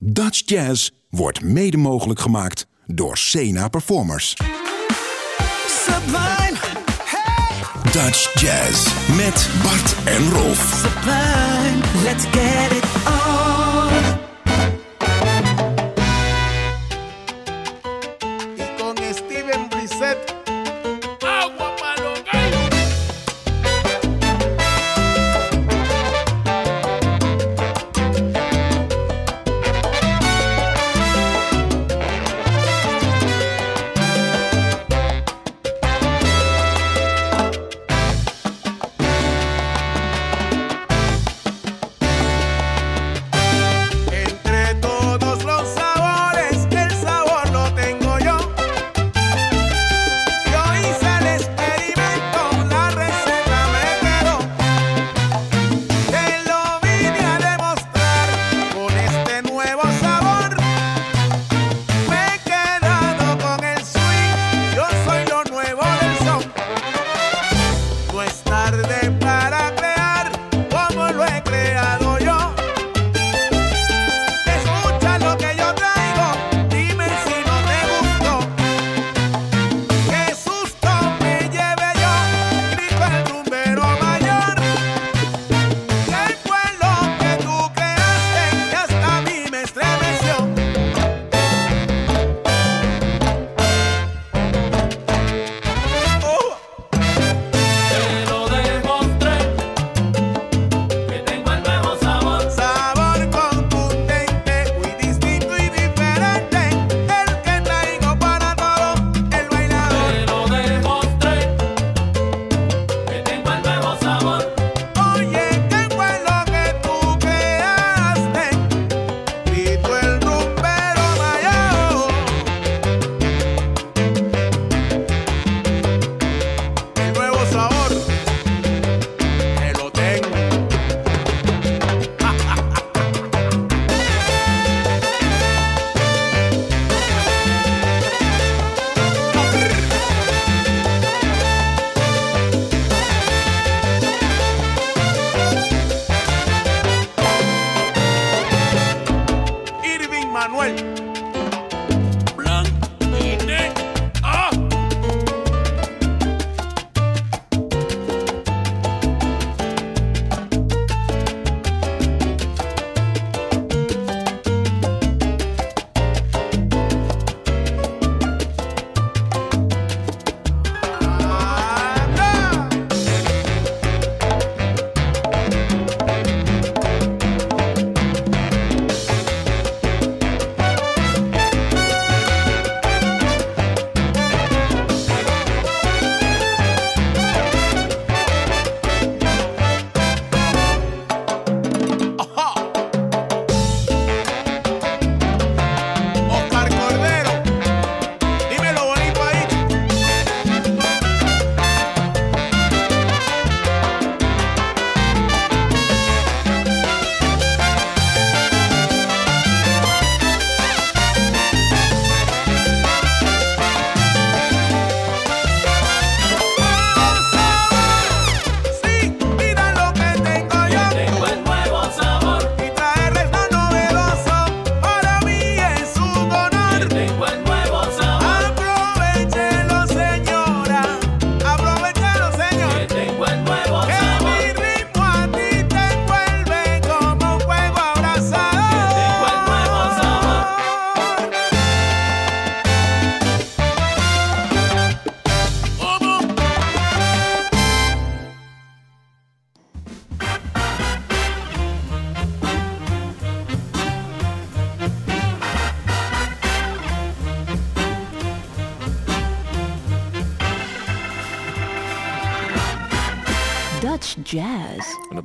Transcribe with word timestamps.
Dutch 0.00 0.42
Jazz 0.44 0.90
wordt 1.10 1.42
mede 1.42 1.76
mogelijk 1.76 2.20
gemaakt 2.20 2.66
door 2.86 3.16
Sena 3.16 3.68
Performers. 3.68 4.36
Sublime, 5.66 6.56
hey, 7.04 7.90
Dutch 7.92 8.40
Jazz 8.40 8.92
met 9.16 9.50
Bart 9.62 9.94
en 10.04 10.30
Rolf. 10.30 10.82
sublime, 10.82 12.02
let's 12.02 12.24
get 12.24 12.72
it 12.72 12.84
on. 13.06 14.27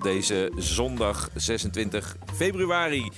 Deze 0.03 0.51
zondag 0.57 1.29
26 1.35 2.17
februari, 2.33 3.11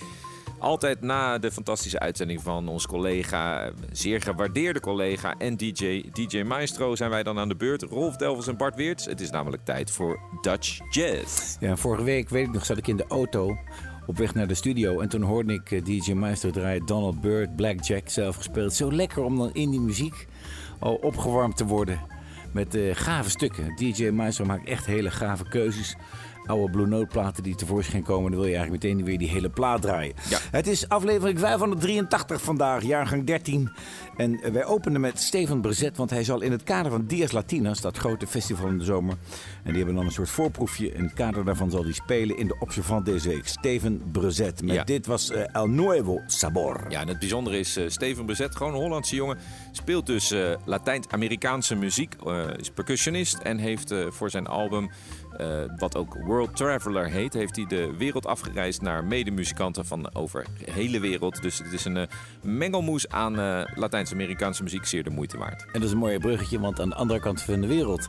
altijd 0.60 1.02
na 1.02 1.38
de 1.38 1.52
fantastische 1.52 2.00
uitzending 2.00 2.42
van 2.42 2.68
ons 2.68 2.88
collega, 2.88 3.72
zeer 3.92 4.22
gewaardeerde 4.22 4.80
collega 4.80 5.36
en 5.38 5.58
DJ, 5.58 6.04
DJ 6.14 6.42
Maestro, 6.42 6.96
zijn 6.96 7.10
wij 7.10 7.24
dan 7.24 7.40
aan 7.40 7.48
de 7.48 7.56
beurt. 7.56 7.82
Rolf 7.82 8.16
Delvels 8.16 8.48
en 8.48 8.58
Bart 8.58 8.76
Weerts. 8.76 9.06
Het 9.06 9.22
is 9.22 9.30
namelijk 9.30 9.66
tijd 9.66 9.92
voor 9.92 10.20
Dutch 10.42 10.80
Jazz. 10.90 11.58
Ja, 11.60 11.76
vorige 11.76 12.04
week, 12.04 12.30
weet 12.30 12.48
ik 12.48 12.54
nog, 12.54 12.66
zat 12.66 12.78
ik 12.78 12.88
in 12.88 12.98
de 12.98 13.08
auto 13.08 13.58
op 14.06 14.18
weg 14.18 14.34
naar 14.34 14.48
de 14.48 14.54
studio. 14.54 15.00
En 15.00 15.10
toen 15.10 15.22
hoorde 15.22 15.54
ik 15.54 15.72
eh, 15.72 15.84
DJ 15.84 16.12
Maestro 16.12 16.50
draaien 16.50 16.86
Donald 16.86 17.22
Byrd, 17.22 17.56
Blackjack 17.56 18.10
zelf 18.10 18.36
gespeeld. 18.36 18.74
Zo 18.74 18.92
lekker 18.92 19.24
om 19.24 19.38
dan 19.38 19.54
in 19.54 19.70
die 19.70 19.80
muziek 19.80 20.28
al 20.80 20.96
opgewarmd 20.96 21.58
te 21.58 21.66
worden 21.66 22.00
met 22.56 22.76
eh, 22.76 22.82
gave 22.94 23.30
stukken. 23.30 23.76
DJ 23.76 24.10
Maestro 24.10 24.46
maakt 24.46 24.68
echt 24.68 24.86
hele 24.86 25.12
gave 25.12 25.48
keuzes. 25.48 25.96
Oude 26.46 26.72
Blue 26.72 26.88
Note 26.88 27.06
platen 27.06 27.44
die 27.44 27.56
tevoorschijn 27.56 28.04
komen, 28.04 28.32
dan 28.32 28.40
wil 28.40 28.50
je 28.50 28.56
eigenlijk 28.56 28.84
meteen 28.84 29.06
weer 29.06 29.18
die 29.18 29.30
hele 29.30 29.50
plaat 29.50 29.82
draaien. 29.82 30.14
Ja. 30.30 30.38
Het 30.52 30.68
is 30.68 30.90
aflevering 30.90 31.40
583 31.40 32.42
vandaag, 32.42 32.84
jaargang 32.84 33.26
13. 33.26 33.70
En 34.18 34.42
eh, 34.42 34.52
wij 34.52 34.66
openen 34.66 35.02
met 35.02 35.20
Steven 35.20 35.62
Brezet, 35.62 35.98
want 35.98 36.10
hij 36.10 36.24
zal 36.24 36.42
in 36.42 36.52
het 36.52 36.64
kader 36.64 36.92
van 36.92 37.06
Dias 37.06 37.32
Latinas, 37.32 37.82
dat 37.82 37.98
grote 37.98 38.28
festival 38.28 38.68
in 38.68 38.78
de 38.78 38.84
zomer, 38.84 39.16
en 39.64 39.70
die 39.70 39.78
hebben 39.78 39.96
dan 39.96 40.06
een 40.06 40.12
soort 40.12 40.30
voorproefje. 40.30 40.94
In 40.94 41.04
het 41.04 41.14
kader 41.14 41.46
daarvan 41.46 41.72
zal 41.72 41.84
hij 41.84 41.94
spelen 41.94 42.38
in 42.38 42.48
de 42.48 42.56
Observant 42.60 43.06
deze 43.06 43.30
week. 43.30 43.48
Steven 43.48 44.02
Brezet. 44.12 44.64
Met 44.64 44.76
Ja. 44.76 44.84
dit 44.84 45.06
was 45.06 45.32
eh, 45.32 45.44
El 45.52 45.68
Nuevo 45.68 46.22
Sabor. 46.28 46.86
Ja, 46.90 47.02
en 47.02 47.08
het 47.08 47.20
bijzondere 47.20 47.60
is, 47.60 47.76
eh, 47.78 47.90
Steven 47.90 48.26
Bezet, 48.26 48.56
gewoon 48.56 48.74
een 48.74 48.80
Hollandse 48.80 49.16
jongen, 49.16 49.38
speelt 49.72 50.06
dus 50.06 50.32
eh, 50.32 50.54
Latijns-Amerikaanse 50.66 51.76
muziek, 51.76 52.16
is 52.58 52.70
percussionist 52.70 53.34
en 53.34 53.58
heeft 53.58 53.94
voor 54.10 54.30
zijn 54.30 54.48
album, 54.48 54.90
eh, 55.38 55.48
wat 55.78 55.96
ook 55.96 56.14
World 56.26 56.56
Traveler 56.56 57.06
heet, 57.10 57.34
heeft 57.34 57.56
hij 57.56 57.66
de 57.66 57.94
wereld 57.98 58.26
afgereisd 58.26 58.82
naar 58.82 59.04
medemuzikanten 59.04 59.86
van 59.86 60.16
over 60.16 60.46
de 60.66 60.72
hele 60.72 61.00
wereld. 61.00 61.42
Dus 61.42 61.58
het 61.58 61.72
is 61.74 61.86
een 61.86 61.98
eh, 61.98 62.04
mengelmoes 62.42 63.10
aan 63.10 63.40
eh, 63.40 63.62
Latijns-Amerikaanse 63.76 64.64
muziek, 64.64 64.86
zeer 64.86 65.04
de 65.04 65.10
moeite 65.10 65.38
waard. 65.38 65.62
En 65.62 65.72
dat 65.74 65.84
is 65.84 65.92
een 65.92 65.98
mooi 65.98 66.20
bruggetje, 66.20 66.60
want 66.60 66.80
aan 66.80 66.90
de 66.90 66.96
andere 66.96 67.20
kant 67.20 67.42
van 67.42 67.62
de 67.62 67.68
wereld, 67.68 68.08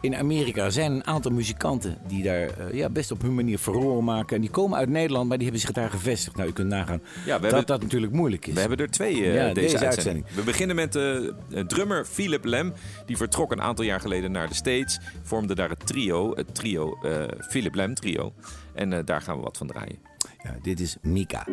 in 0.00 0.16
Amerika, 0.16 0.70
zijn 0.70 0.92
een 0.92 1.06
aantal 1.06 1.30
muzikanten 1.32 1.98
die 2.06 2.22
daar 2.22 2.74
ja, 2.74 2.88
best 2.88 3.10
op 3.10 3.22
hun 3.22 3.34
manier 3.34 3.58
verroren 3.58 4.04
maken. 4.04 4.36
En 4.36 4.42
die 4.42 4.50
komen 4.50 4.78
uit 4.78 4.88
Nederland, 4.88 5.28
maar 5.28 5.38
die 5.38 5.46
hebben 5.46 5.66
zich 5.66 5.74
daar 5.74 5.90
gevestigd. 5.90 6.36
Nou, 6.36 6.48
u 6.48 6.52
kunt 6.52 6.68
nagaan 6.68 7.00
Ja, 7.26 7.32
dat 7.38 7.42
hebben- 7.42 7.66
dat 7.66 7.82
natuurlijk 7.82 8.12
moeilijk 8.12 8.46
is. 8.46 8.54
We 8.54 8.60
hebben 8.60 8.78
er 8.78 8.90
twee 8.90 9.16
Ja, 9.16 9.22
deze, 9.32 9.52
deze 9.54 9.54
uitzending. 9.54 9.84
uitzending. 9.86 10.26
We 10.34 10.42
beginnen 10.42 10.76
met 10.76 10.92
de 10.92 11.34
drummer 11.66 12.04
Philip 12.04 12.44
Lem. 12.44 12.72
Die 13.06 13.16
vertrok 13.16 13.52
een 13.52 13.62
aantal 13.62 13.84
jaar 13.84 14.00
geleden 14.00 14.32
naar 14.32 14.48
de 14.48 14.54
States. 14.54 14.98
Vormde 15.22 15.54
daar 15.54 15.68
het 15.68 15.86
trio, 15.86 16.34
het 16.34 16.54
trio 16.62 16.98
eh, 17.02 17.24
Philip 17.48 17.74
Lem 17.74 17.94
trio. 17.94 18.32
En 18.74 18.92
eh, 18.92 19.04
daar 19.04 19.20
gaan 19.20 19.36
we 19.36 19.42
wat 19.42 19.56
van 19.56 19.66
draaien. 19.66 19.98
Ja, 20.42 20.56
dit 20.62 20.80
is 20.80 20.96
Mika. 21.02 21.46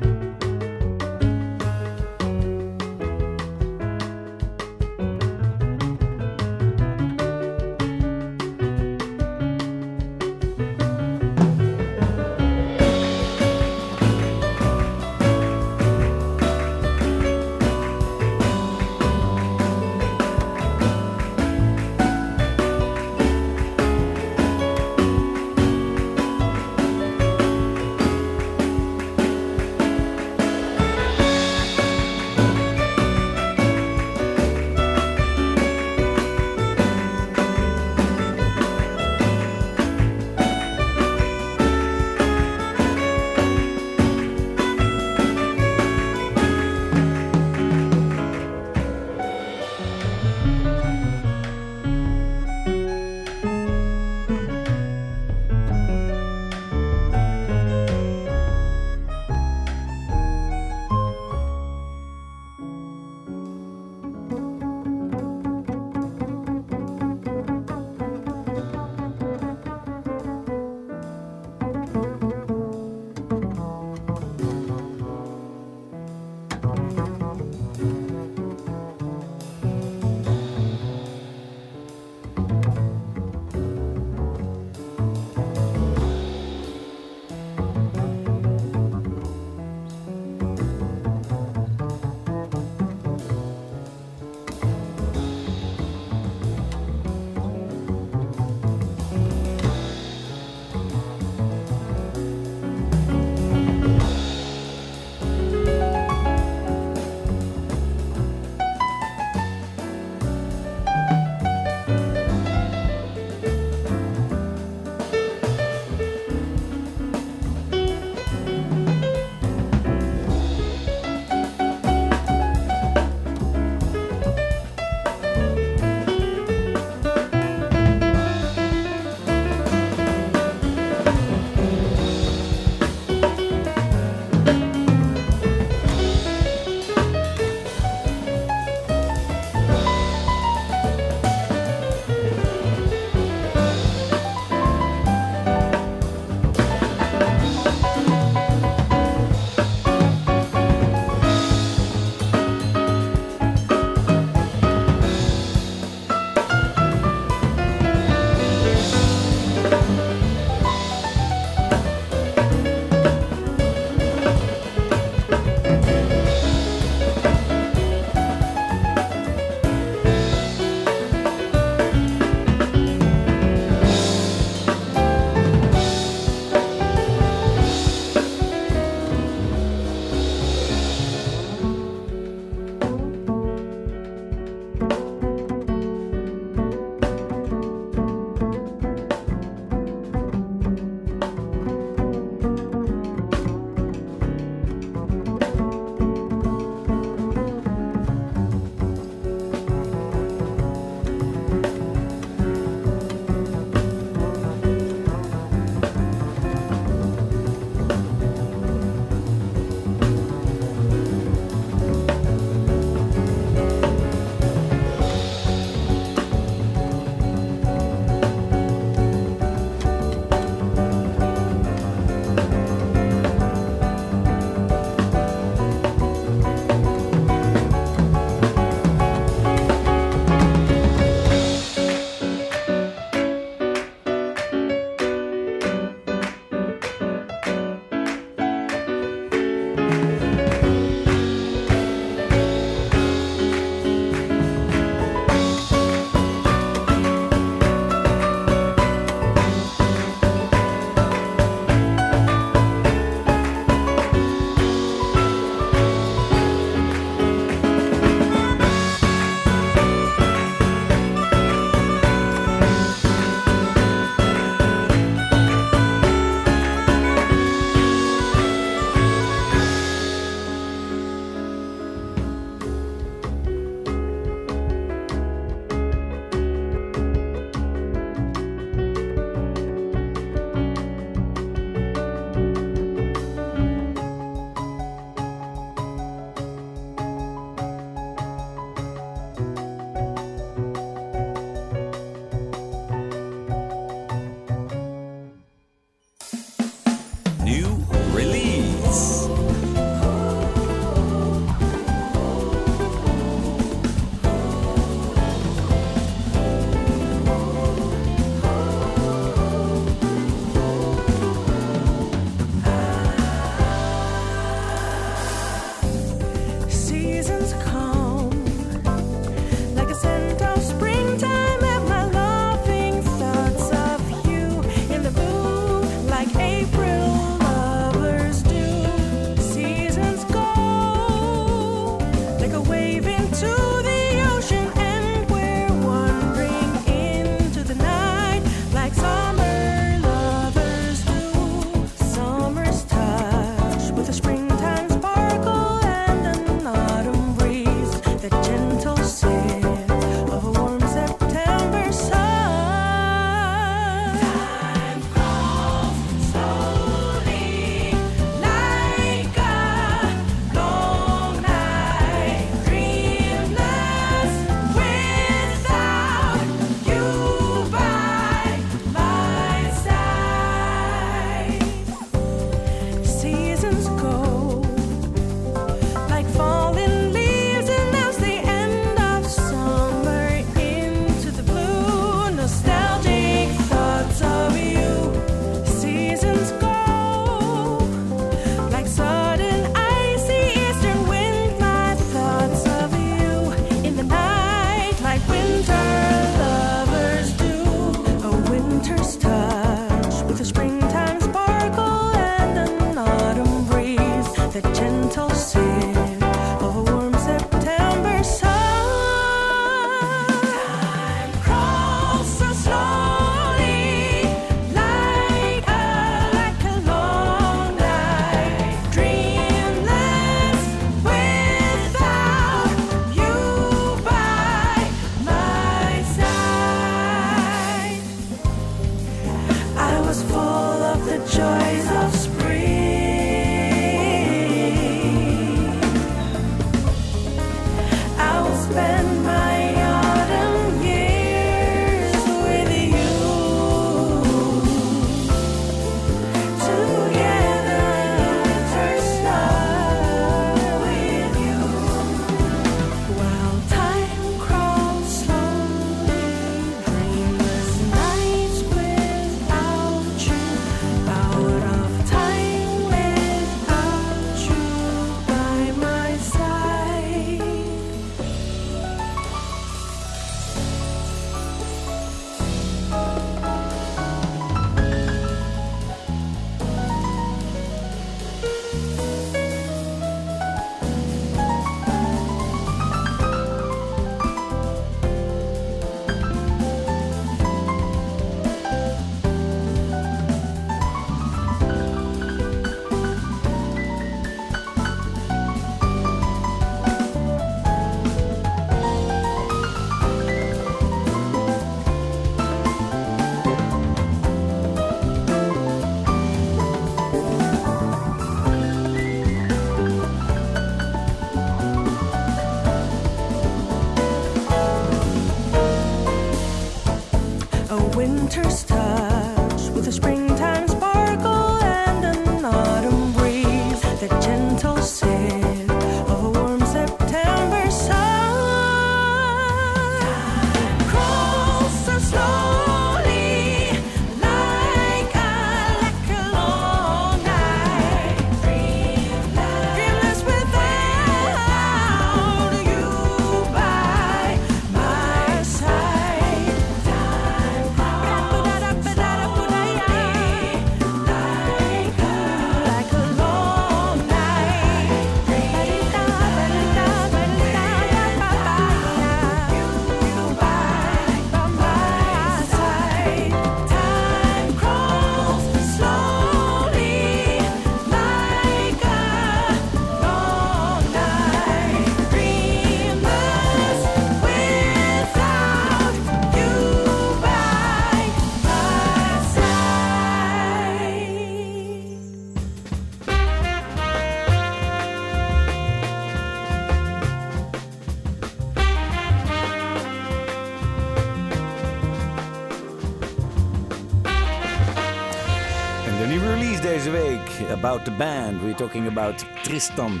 About 597.68 597.84
the 597.84 597.90
Band. 597.90 598.40
We're 598.40 598.54
talking 598.54 598.86
about 598.88 599.24
Tristan. 599.42 600.00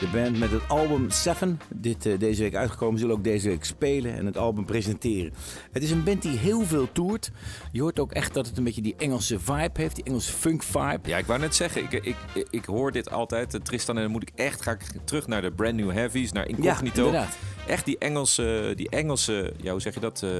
De 0.00 0.08
band 0.12 0.38
met 0.38 0.50
het 0.50 0.68
album 0.68 1.10
Seven, 1.10 1.60
dit 1.68 2.06
eh, 2.06 2.18
deze 2.18 2.42
week 2.42 2.54
uitgekomen, 2.54 2.98
zullen 2.98 3.14
ook 3.14 3.24
deze 3.24 3.48
week 3.48 3.64
spelen 3.64 4.14
en 4.14 4.26
het 4.26 4.36
album 4.36 4.64
presenteren. 4.64 5.32
Het 5.72 5.82
is 5.82 5.90
een 5.90 6.04
band 6.04 6.22
die 6.22 6.36
heel 6.36 6.62
veel 6.62 6.92
toert. 6.92 7.30
Je 7.72 7.80
hoort 7.80 7.98
ook 7.98 8.12
echt 8.12 8.34
dat 8.34 8.46
het 8.46 8.58
een 8.58 8.64
beetje 8.64 8.82
die 8.82 8.94
Engelse 8.98 9.38
vibe 9.40 9.70
heeft, 9.72 9.94
die 9.94 10.04
Engelse 10.04 10.32
funk 10.32 10.62
vibe. 10.62 10.98
Ja, 11.02 11.16
ik 11.18 11.26
wou 11.26 11.40
net 11.40 11.54
zeggen, 11.54 11.82
ik, 11.82 11.92
ik, 11.92 12.16
ik, 12.34 12.46
ik 12.50 12.64
hoor 12.64 12.92
dit 12.92 13.10
altijd. 13.10 13.54
eh, 13.54 13.60
Tristan, 13.60 13.96
en 13.96 14.02
dan 14.02 14.10
moet 14.12 14.22
ik 14.22 14.32
echt 14.34 14.62
ga 14.62 14.70
ik 14.70 14.80
terug 15.04 15.26
naar 15.26 15.42
de 15.42 15.50
Brand 15.52 15.74
New 15.74 15.90
Heavies, 15.92 16.32
naar 16.32 16.48
Incognito. 16.48 17.04
inderdaad. 17.06 17.36
echt 17.66 17.84
die 17.84 17.98
Engelse, 17.98 18.72
die 18.76 18.88
Engelse, 18.88 19.52
ja, 19.60 19.70
hoe 19.70 19.80
zeg 19.80 19.94
je 19.94 20.00
dat? 20.00 20.22
eh, 20.22 20.30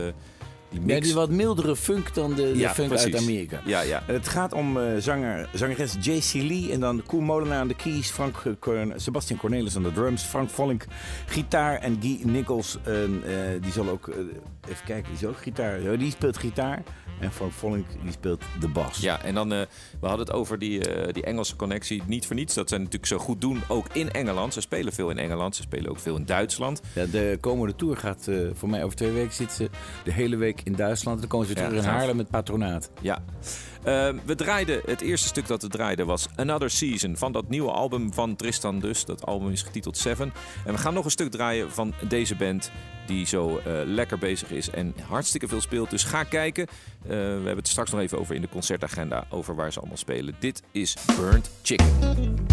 die 0.70 0.80
Ja, 0.80 0.86
mix. 0.86 1.06
die 1.06 1.14
wat 1.14 1.30
mildere 1.30 1.76
funk 1.76 2.14
dan 2.14 2.34
de, 2.34 2.52
de 2.52 2.58
Ja, 2.58 2.74
funk 2.74 2.88
precies. 2.88 3.14
uit 3.14 3.22
Amerika. 3.22 3.60
Ja, 3.64 3.80
ja. 3.80 4.02
Het 4.06 4.28
gaat 4.28 4.52
om 4.52 4.76
eh, 4.80 4.84
zanger, 4.98 5.48
zangeres 5.54 5.94
J.C. 6.00 6.32
Lee 6.34 6.72
en 6.72 6.80
dan 6.80 7.02
Koen 7.06 7.24
Molenaar 7.24 7.58
aan 7.58 7.68
de 7.68 7.76
keys, 7.76 8.10
Frank, 8.10 8.36
eh, 8.60 8.72
Sebastian 8.96 9.38
Cornelis 9.38 9.76
aan 9.76 9.82
de 9.82 9.92
drums, 9.92 10.22
Frank 10.22 10.50
Vollink 10.50 10.84
gitaar 11.26 11.78
en 11.78 11.96
Guy 12.00 12.20
Nichols, 12.22 12.78
eh, 12.84 13.04
eh, 13.04 13.62
die 13.62 13.72
zal 13.72 13.88
ook, 13.88 14.08
even 14.68 14.84
kijken, 14.86 15.08
die 15.10 15.18
zal 15.18 15.28
ook 15.28 15.42
gitaar, 15.42 15.98
die 15.98 16.10
speelt 16.10 16.36
gitaar 16.38 16.82
en 17.20 17.32
Frank 17.32 17.52
Vollink 17.52 17.86
die 18.02 18.12
speelt 18.12 18.42
de 18.60 18.68
bas. 18.68 18.98
Ja, 18.98 19.22
en 19.22 19.34
dan, 19.34 19.52
eh, 19.52 19.60
we 20.00 20.06
hadden 20.06 20.26
het 20.26 20.34
over 20.34 20.58
die, 20.58 20.88
eh, 20.88 21.12
die 21.12 21.22
Engelse 21.24 21.56
connectie. 21.56 22.02
Niet 22.06 22.26
voor 22.26 22.36
niets 22.36 22.54
dat 22.54 22.68
zij 22.68 22.78
natuurlijk 22.78 23.06
zo 23.06 23.18
goed 23.18 23.40
doen, 23.40 23.60
ook 23.68 23.86
in 23.92 24.10
Engeland. 24.10 24.52
Ze 24.52 24.60
spelen 24.60 24.92
veel 24.92 25.10
in 25.10 25.18
Engeland, 25.18 25.56
ze 25.56 25.62
spelen 25.62 25.90
ook 25.90 25.98
veel 25.98 26.16
in 26.16 26.24
Duitsland. 26.24 26.80
Ja, 26.92 27.04
de 27.06 27.38
komende 27.40 27.74
tour 27.74 27.96
gaat 27.96 28.26
eh, 28.28 28.36
voor 28.54 28.68
mij 28.68 28.84
over 28.84 28.96
twee 28.96 29.10
weken 29.10 29.34
zitten 29.34 29.56
ze 29.56 29.70
de 30.04 30.12
hele 30.12 30.36
week 30.36 30.57
in 30.64 30.72
Duitsland. 30.72 31.20
Dan 31.20 31.28
komen 31.28 31.46
ze 31.46 31.54
weer 31.54 31.62
Ja, 31.62 31.68
terug 31.68 31.84
in. 31.84 31.90
Haarlem 31.90 32.16
met 32.16 32.30
patronaat. 32.30 32.90
Ja. 33.00 33.18
Eh, 33.82 34.08
we 34.24 34.34
draaiden, 34.34 34.80
het 34.86 35.00
eerste 35.00 35.28
stuk 35.28 35.46
dat 35.46 35.62
we 35.62 35.68
draaiden 35.68 36.06
was 36.06 36.28
Another 36.36 36.70
Season 36.70 37.16
van 37.16 37.32
dat 37.32 37.48
nieuwe 37.48 37.70
album 37.70 38.12
van 38.12 38.36
Tristan 38.36 38.78
dus. 38.78 39.04
Dat 39.04 39.26
album 39.26 39.50
is 39.50 39.62
getiteld 39.62 39.96
Seven. 39.96 40.32
En 40.64 40.72
we 40.72 40.78
gaan 40.78 40.94
nog 40.94 41.04
een 41.04 41.10
stuk 41.10 41.30
draaien 41.30 41.72
van 41.72 41.94
deze 42.08 42.34
band 42.36 42.70
die 43.06 43.26
zo 43.26 43.58
eh, 43.58 43.72
lekker 43.84 44.18
bezig 44.18 44.50
is 44.50 44.70
en 44.70 44.94
hartstikke 45.08 45.48
veel 45.48 45.60
speelt. 45.60 45.90
Dus 45.90 46.04
ga 46.04 46.22
kijken. 46.22 46.66
Eh, 46.66 47.08
we 47.08 47.14
hebben 47.14 47.56
het 47.56 47.68
straks 47.68 47.90
nog 47.90 48.00
even 48.00 48.18
over 48.18 48.34
in 48.34 48.40
de 48.40 48.48
concertagenda 48.48 49.24
over 49.30 49.54
waar 49.54 49.72
ze 49.72 49.78
allemaal 49.78 49.96
spelen. 49.96 50.34
Dit 50.38 50.62
is 50.72 50.96
Burnt 51.16 51.50
Chicken. 51.62 52.46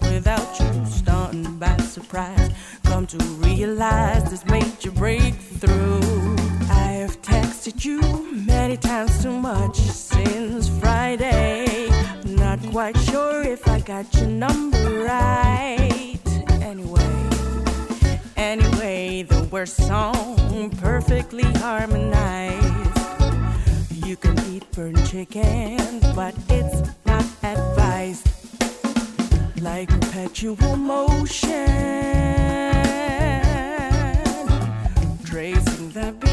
Without 0.00 0.60
you? 0.60 0.86
Stunned 0.86 1.58
by 1.58 1.76
surprise, 1.78 2.50
come 2.84 3.06
to 3.06 3.18
realize 3.46 4.30
this 4.30 4.44
major 4.46 4.90
breakthrough. 4.90 6.36
I 6.70 7.02
have 7.02 7.20
texted 7.22 7.84
you 7.84 8.00
many 8.46 8.76
times 8.76 9.22
too 9.22 9.36
much 9.36 9.76
since 9.76 10.68
Friday. 10.80 11.88
Not 12.24 12.60
quite 12.70 12.96
sure 12.98 13.42
if 13.42 13.66
I 13.66 13.80
got 13.80 14.06
your 14.14 14.28
number 14.28 15.04
right. 15.04 16.18
Anyway, 16.60 17.30
anyway, 18.36 19.22
the 19.22 19.48
worst 19.50 19.76
song 19.88 20.70
perfectly 20.82 21.44
harmonized. 21.44 22.64
You 24.06 24.16
can 24.16 24.38
eat 24.52 24.70
burnt 24.72 25.04
chicken, 25.06 26.00
but 26.14 26.34
it's 26.48 26.90
not 27.06 27.24
advised. 27.42 28.41
Like 29.62 29.88
perpetual 29.90 30.76
motion, 30.76 31.68
tracing 35.24 35.90
the 35.90 36.12
beginning, 36.18 36.31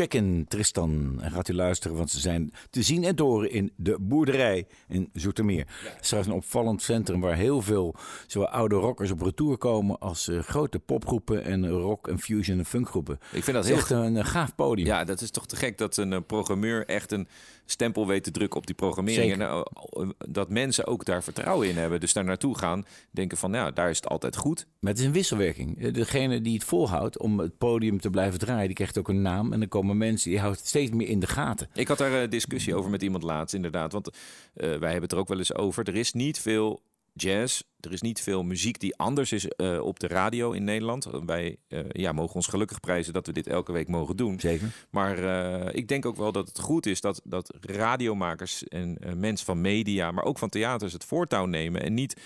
Chicken, 0.00 0.44
Tristan. 0.48 1.18
En 1.20 1.30
gaat 1.30 1.48
u 1.48 1.54
luisteren, 1.54 1.96
want 1.96 2.10
ze 2.10 2.20
zijn 2.20 2.52
te 2.70 2.82
zien 2.82 3.04
en 3.04 3.14
te 3.16 3.22
horen 3.22 3.50
in 3.50 3.72
de 3.76 3.98
boerderij 4.00 4.66
in 4.88 5.10
Zoetermeer. 5.12 5.66
Het 5.66 5.98
is 6.00 6.06
trouwens 6.06 6.34
een 6.34 6.40
opvallend 6.40 6.82
centrum 6.82 7.20
waar 7.20 7.34
heel 7.34 7.62
veel 7.62 7.94
zowel 8.26 8.48
oude 8.48 8.74
rockers 8.74 9.10
op 9.10 9.20
retour 9.20 9.56
komen 9.56 9.98
als 9.98 10.28
eh, 10.28 10.38
grote 10.38 10.78
popgroepen 10.78 11.44
en 11.44 11.68
rock 11.68 12.08
en 12.08 12.18
fusion 12.18 12.58
en 12.58 12.64
funkgroepen. 12.64 13.18
Ik 13.32 13.44
vind 13.44 13.56
dat 13.56 13.66
heel 13.66 13.76
echt 13.76 13.90
een 13.90 14.16
eh, 14.16 14.24
gaaf 14.24 14.54
podium. 14.54 14.86
Ja, 14.86 15.04
dat 15.04 15.20
is 15.20 15.30
toch 15.30 15.46
te 15.46 15.56
gek 15.56 15.78
dat 15.78 15.96
een 15.96 16.12
eh, 16.12 16.20
programmeur 16.26 16.86
echt 16.86 17.12
een 17.12 17.28
stempel 17.70 18.06
weet 18.06 18.24
te 18.24 18.30
drukken 18.30 18.58
op 18.58 18.66
die 18.66 18.74
programmering. 18.74 19.32
En 19.32 19.40
eh, 19.40 19.62
dat 20.28 20.48
mensen 20.48 20.86
ook 20.86 21.04
daar 21.04 21.22
vertrouwen 21.22 21.68
in 21.68 21.76
hebben. 21.76 22.00
Dus 22.00 22.12
daar 22.12 22.24
naartoe 22.24 22.58
gaan, 22.58 22.84
denken 23.10 23.38
van, 23.38 23.52
ja, 23.52 23.70
daar 23.70 23.90
is 23.90 23.96
het 23.96 24.08
altijd 24.08 24.36
goed. 24.36 24.66
Maar 24.80 24.90
het 24.90 25.00
is 25.00 25.06
een 25.06 25.12
wisselwerking. 25.12 25.82
Eh, 25.82 25.92
Degene 25.92 26.40
die 26.40 26.54
het 26.54 26.64
volhoudt 26.64 27.18
om 27.18 27.38
het 27.38 27.58
podium 27.58 28.00
te 28.00 28.10
blijven 28.10 28.38
draaien, 28.38 28.66
die 28.66 28.74
krijgt 28.74 28.98
ook 28.98 29.08
een 29.08 29.22
naam. 29.22 29.52
En 29.52 29.58
dan 29.58 29.68
komen 29.68 29.98
mensen, 29.98 30.30
die 30.30 30.40
houdt 30.40 30.58
het 30.58 30.68
steeds 30.68 30.90
meer 30.90 31.08
in 31.08 31.20
de 31.20 31.26
gaten. 31.26 31.68
Ik 31.74 31.88
had 31.88 31.98
daar 31.98 32.12
een 32.12 32.30
discussie 32.30 32.74
over 32.74 32.90
met 32.90 33.02
iemand 33.02 33.22
laatst, 33.22 33.54
inderdaad. 33.54 33.92
Want 33.92 34.08
eh, 34.08 34.14
wij 34.54 34.68
hebben 34.68 35.02
het 35.02 35.12
er 35.12 35.18
ook 35.18 35.28
wel 35.28 35.38
eens 35.38 35.54
over. 35.54 35.88
Er 35.88 35.96
is 35.96 36.12
niet 36.12 36.40
veel 36.40 36.82
jazz. 37.14 37.62
Er 37.80 37.92
is 37.92 38.00
niet 38.00 38.20
veel 38.20 38.42
muziek 38.42 38.80
die 38.80 38.96
anders 38.96 39.32
is 39.32 39.48
eh, 39.48 39.80
op 39.80 39.98
de 40.00 40.06
radio 40.06 40.50
in 40.52 40.64
Nederland. 40.64 41.08
Wij 41.26 41.56
eh, 41.68 41.80
ja, 41.88 42.12
mogen 42.12 42.34
ons 42.34 42.46
gelukkig 42.46 42.80
prijzen 42.80 43.12
dat 43.12 43.26
we 43.26 43.32
dit 43.32 43.46
elke 43.46 43.72
week 43.72 43.88
mogen 43.88 44.16
doen. 44.16 44.40
Zeker. 44.40 44.86
Maar 44.90 45.18
eh, 45.18 45.74
ik 45.74 45.88
denk 45.88 46.06
ook 46.06 46.16
wel 46.16 46.32
dat 46.32 46.48
het 46.48 46.58
goed 46.58 46.86
is 46.86 47.00
dat, 47.00 47.20
dat 47.24 47.54
radiomakers 47.60 48.64
en 48.64 48.98
mensen 49.16 49.46
van 49.46 49.60
media, 49.60 50.10
maar 50.10 50.24
ook 50.24 50.38
van 50.38 50.48
theaters 50.48 50.92
het 50.92 51.04
voortouw 51.04 51.46
nemen. 51.46 51.82
En 51.82 51.94
niet 51.94 52.16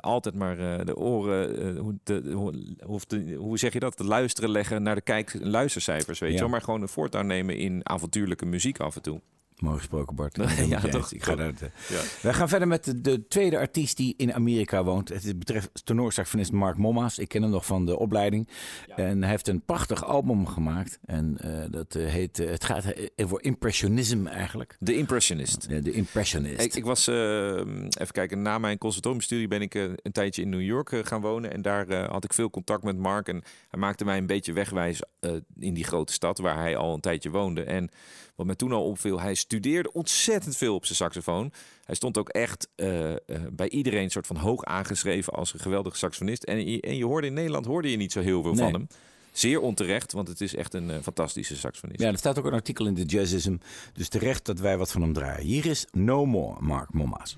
altijd 0.00 0.34
maar 0.34 0.84
de 0.84 0.96
oren, 0.96 1.76
hoe, 1.76 1.98
de, 2.04 2.30
hoe, 2.32 3.00
de- 3.06 3.34
hoe 3.34 3.58
zeg 3.58 3.72
je 3.72 3.80
dat, 3.80 3.96
de 3.96 4.04
luisteren 4.04 4.50
leggen 4.50 4.82
naar 4.82 4.94
de 4.94 5.00
kijk- 5.00 5.34
en 5.34 5.50
luistercijfers, 5.50 6.18
weet 6.18 6.28
Ja. 6.28 6.34
je 6.34 6.40
wel. 6.40 6.50
Maar 6.50 6.60
gewoon 6.62 6.82
een 6.82 6.88
voortouw 6.88 7.22
nemen 7.22 7.56
in 7.56 7.80
avontuurlijke 7.88 8.46
muziek 8.46 8.80
af 8.80 8.96
en 8.96 9.02
toe. 9.02 9.20
Mooi 9.62 9.78
gesproken, 9.78 10.16
Bart. 10.16 10.36
Ja, 10.68 10.80
toch. 10.80 11.12
Ik 11.12 11.22
ga 11.22 11.36
eh, 11.36 11.46
Ja. 11.88 12.00
Wij 12.22 12.32
gaan 12.32 12.48
verder 12.48 12.68
met 12.68 12.84
de, 12.84 13.00
de 13.00 13.26
tweede 13.28 13.58
artiest 13.58 13.96
die 13.96 14.14
in 14.16 14.34
Amerika 14.34 14.84
woont. 14.84 15.08
Het 15.08 15.38
betreft 15.38 15.70
tenorsaxofonist 15.84 16.52
Mark 16.52 16.76
Momma's. 16.76 17.18
Ik 17.18 17.28
ken 17.28 17.42
hem 17.42 17.50
nog 17.50 17.66
van 17.66 17.86
de 17.86 17.98
opleiding. 17.98 18.48
En 18.96 19.20
hij 19.22 19.30
heeft 19.30 19.48
een 19.48 19.64
prachtig 19.64 20.04
album 20.04 20.46
gemaakt. 20.46 20.98
En 21.04 21.38
eh, 21.40 21.70
dat 21.70 21.94
eh, 21.94 22.06
heet, 22.06 22.38
eh, 22.38 22.50
het 22.50 22.64
gaat 22.64 22.84
voor 23.16 23.42
impressionisme 23.42 24.30
eigenlijk. 24.30 24.76
De 24.78 24.96
Impressionist. 24.96 25.64
Eh, 25.64 25.82
de 25.82 25.92
impressionist. 25.92 26.60
Ik, 26.60 26.74
ik 26.74 26.84
was, 26.84 27.06
eh, 27.06 27.56
even 27.56 28.12
kijken, 28.12 28.42
na 28.42 28.58
mijn 28.58 28.78
conservatoriumstudie 28.78 29.48
ben 29.48 29.62
ik 29.62 29.74
een 29.74 30.12
tijdje 30.12 30.42
in 30.42 30.48
New 30.48 30.62
York 30.62 31.00
gaan 31.02 31.20
wonen. 31.20 31.52
En 31.52 31.62
daar 31.62 31.88
eh, 31.88 32.08
had 32.08 32.24
ik 32.24 32.32
veel 32.32 32.50
contact 32.50 32.82
met 32.82 32.96
Mark. 32.98 33.28
En 33.28 33.42
hij 33.68 33.78
maakte 33.80 34.04
mij 34.04 34.18
een 34.18 34.26
beetje 34.26 34.52
wegwijs 34.52 35.02
eh, 35.20 35.32
in 35.58 35.74
die 35.74 35.84
grote 35.84 36.12
stad 36.12 36.38
waar 36.38 36.56
hij 36.56 36.76
al 36.76 36.94
een 36.94 37.00
tijdje 37.00 37.30
woonde. 37.30 37.62
En 37.62 37.90
wat 38.36 38.46
mij 38.46 38.54
toen 38.54 38.72
al 38.72 38.84
opviel, 38.84 39.20
hij 39.20 39.34
studeerde 39.52 39.92
ontzettend 39.92 40.56
veel 40.56 40.74
op 40.74 40.84
zijn 40.84 40.96
saxofoon. 40.96 41.52
Hij 41.84 41.94
stond 41.94 42.18
ook 42.18 42.28
echt 42.28 42.68
eh, 42.74 43.10
eh, 43.12 43.16
bij 43.52 43.68
iedereen 43.68 44.10
soort 44.10 44.26
van 44.26 44.36
hoog 44.36 44.64
aangeschreven 44.64 45.32
als 45.32 45.52
een 45.54 45.60
geweldige 45.60 45.96
saxofonist. 45.96 46.42
En, 46.42 46.70
je- 46.70 46.80
en 46.80 46.96
je 46.96 47.04
hoorde 47.04 47.26
in 47.26 47.32
Nederland 47.34 47.66
hoorde 47.66 47.90
je 47.90 47.96
niet 47.96 48.12
zo 48.12 48.20
heel 48.20 48.42
veel 48.42 48.52
Nee. 48.54 48.62
van 48.62 48.72
hem. 48.72 48.86
Zeer 49.32 49.60
onterecht, 49.60 50.12
want 50.12 50.28
het 50.28 50.40
is 50.40 50.54
echt 50.54 50.74
een 50.74 50.90
eh, 50.90 50.96
fantastische 51.02 51.56
saxofonist. 51.56 52.00
Ja, 52.00 52.08
er 52.08 52.18
staat 52.18 52.38
ook 52.38 52.44
een 52.44 52.52
artikel 52.52 52.86
in 52.86 52.94
de 52.94 53.04
Jazzism. 53.04 53.56
Dus 53.92 54.08
terecht 54.08 54.44
dat 54.44 54.58
wij 54.60 54.76
wat 54.78 54.92
van 54.92 55.00
hem 55.02 55.12
draaien. 55.12 55.46
Hier 55.46 55.66
is 55.66 55.86
No 55.92 56.26
More, 56.26 56.56
Mark 56.60 56.92
Momma's. 56.92 57.36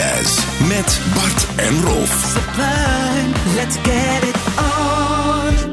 Jazz 0.00 0.38
met 0.68 1.00
Bart 1.14 1.46
en 1.56 1.82
Rolf. 1.84 2.32
Sublime, 2.32 3.54
let's 3.54 3.76
get 3.82 4.22
it 4.22 4.36
on. 4.56 5.69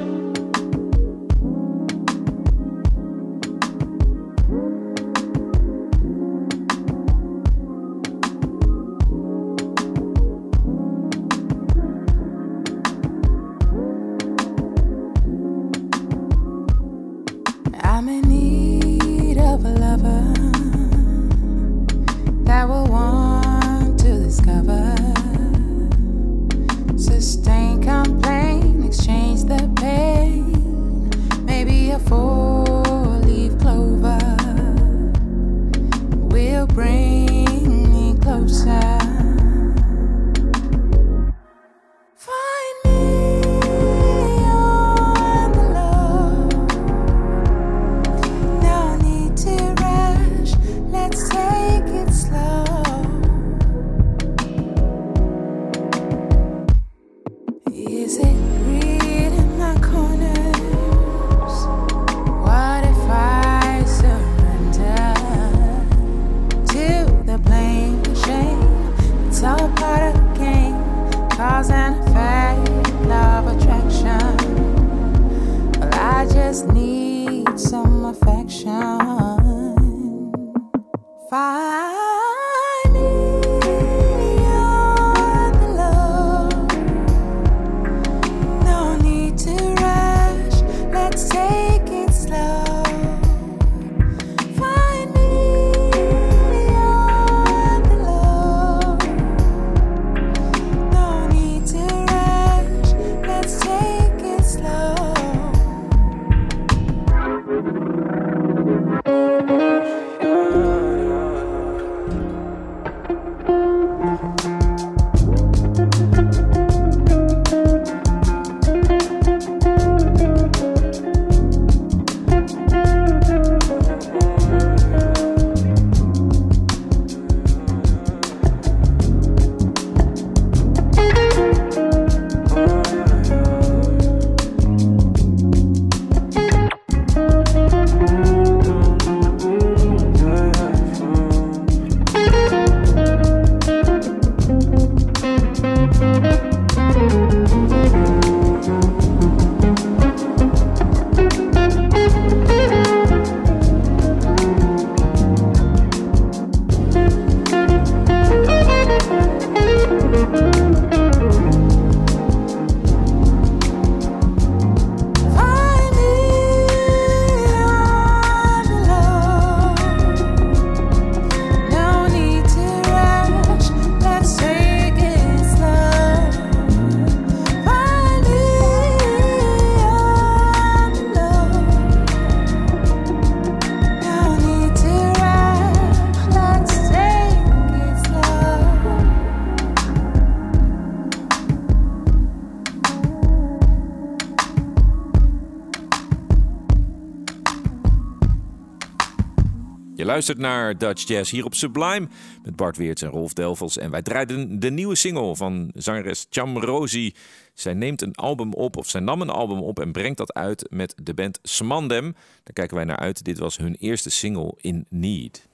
Luistert 200.18 200.48
naar 200.48 200.78
Dutch 200.78 201.08
Jazz 201.08 201.32
hier 201.32 201.46
op 201.46 201.54
Sublime 201.54 202.08
met 202.44 202.56
Bart 202.56 202.78
Weerts 202.78 203.02
en 203.02 203.10
Rolf 203.10 203.34
Delvels. 203.34 203.78
En 203.78 203.92
wij 203.92 204.02
draaiden 204.02 204.60
de 204.60 204.70
nieuwe 204.70 204.96
single 204.96 205.36
van 205.36 205.72
zangeres 205.74 206.28
Cham 206.30 206.58
Rosie. 206.58 207.16
Zij 207.54 207.74
neemt 207.74 208.02
een 208.02 208.16
album 208.16 208.54
op, 208.54 208.78
of 208.78 208.90
zij 208.90 209.02
nam 209.02 209.22
een 209.22 209.30
album 209.30 209.60
op 209.60 209.80
en 209.80 209.92
brengt 209.92 210.18
dat 210.18 210.34
uit 210.34 210.68
met 210.70 210.96
de 211.04 211.14
band 211.14 211.40
Smandem. 211.44 212.14
Daar 212.44 212.54
kijken 212.54 212.76
wij 212.76 212.86
naar 212.86 212.98
uit. 212.98 213.24
Dit 213.24 213.38
was 213.38 213.58
hun 213.58 213.76
eerste 213.80 214.10
single 214.10 214.54
In 214.58 214.86
Need. 214.90 215.48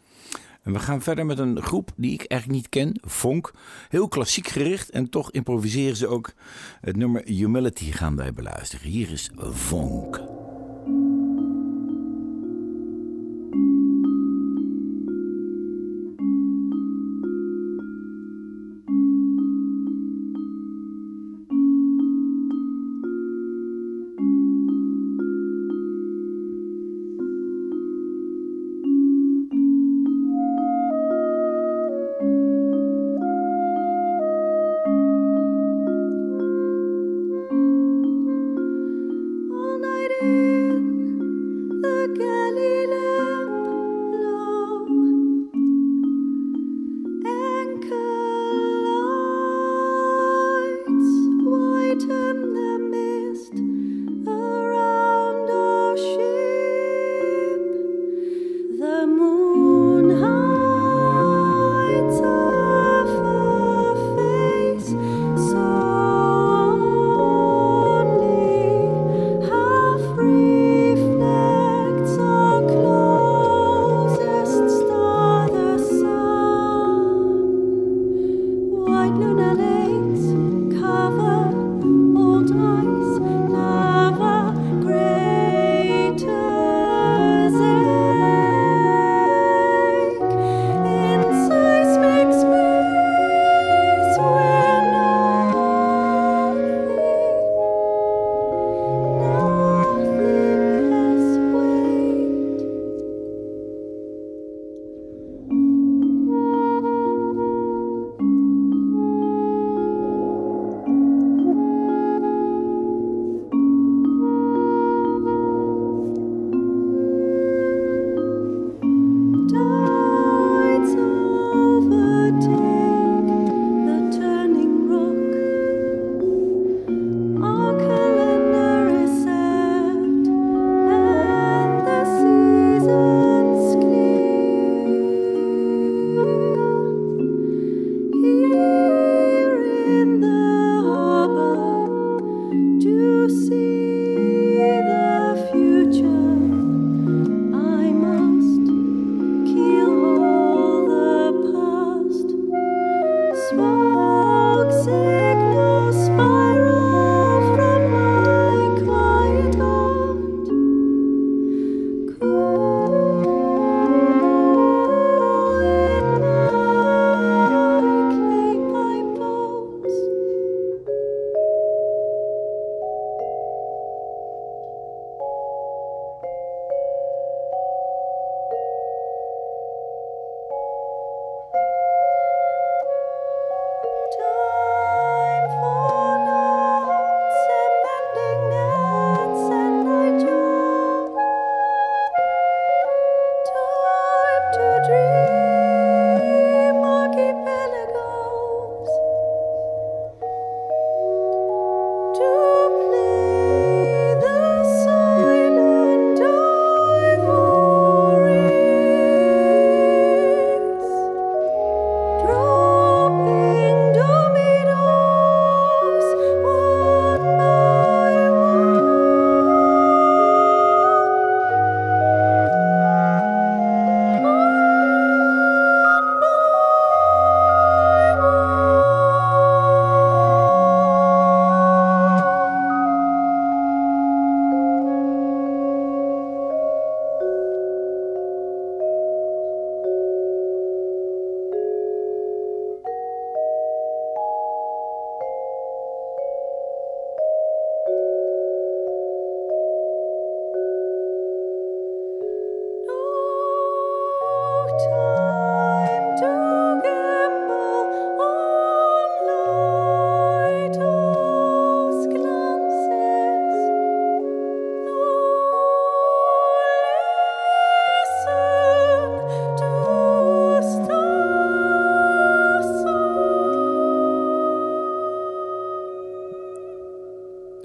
En 0.61 0.73
we 0.73 0.79
gaan 0.79 1.01
verder 1.01 1.25
met 1.25 1.39
een 1.39 1.61
groep 1.61 1.91
die 1.95 2.13
ik 2.13 2.23
eigenlijk 2.23 2.61
niet 2.61 2.69
ken, 2.69 2.99
Vonk. 3.01 3.51
Heel 3.89 4.07
klassiek 4.07 4.47
gericht 4.47 4.89
en 4.89 5.09
toch 5.09 5.31
improviseren 5.31 5.97
ze 5.97 6.07
ook. 6.07 6.33
Het 6.81 6.95
nummer 6.95 7.21
Humility 7.25 7.91
gaan 7.91 8.15
wij 8.15 8.33
beluisteren. 8.33 8.87
Hier 8.87 9.11
is 9.11 9.29
Vonk. 9.35 10.42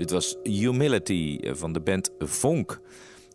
Dit 0.09 0.17
was 0.17 0.37
Humility 0.43 1.39
eh, 1.41 1.55
van 1.55 1.73
de 1.73 1.81
band 1.81 2.11
Vonk. 2.19 2.81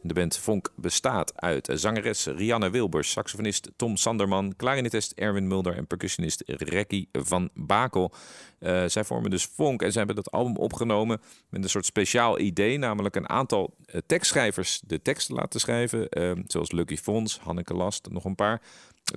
De 0.01 0.13
band 0.13 0.37
Vonk 0.37 0.71
bestaat 0.75 1.41
uit 1.41 1.69
eh, 1.69 1.75
zangeres 1.75 2.25
Rianne 2.25 2.69
Wilbers, 2.69 3.11
saxofonist 3.11 3.71
Tom 3.75 3.97
Sanderman, 3.97 4.53
klarinetist 4.55 5.11
Erwin 5.11 5.47
Mulder 5.47 5.77
en 5.77 5.87
percussionist 5.87 6.43
Rekkie 6.45 7.09
van 7.11 7.49
Bakel. 7.53 8.13
Eh, 8.59 8.83
zij 8.85 9.03
vormen 9.03 9.29
dus 9.29 9.45
Vonk 9.45 9.81
en 9.81 9.91
ze 9.91 9.97
hebben 9.97 10.15
dat 10.15 10.31
album 10.31 10.55
opgenomen 10.55 11.21
met 11.49 11.63
een 11.63 11.69
soort 11.69 11.85
speciaal 11.85 12.39
idee, 12.39 12.77
namelijk 12.77 13.15
een 13.15 13.29
aantal 13.29 13.75
tekstschrijvers 14.05 14.81
de 14.85 15.01
teksten 15.01 15.35
laten 15.35 15.59
schrijven, 15.59 16.09
eh, 16.09 16.31
zoals 16.47 16.71
Lucky 16.71 16.97
Fons, 16.97 17.39
Hanneke 17.39 17.73
Last, 17.73 18.07
nog 18.09 18.25
een 18.25 18.35
paar. 18.35 18.61